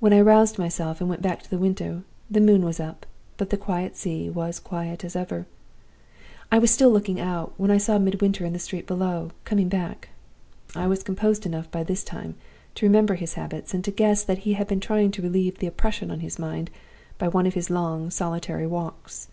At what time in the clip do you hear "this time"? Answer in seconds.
11.84-12.34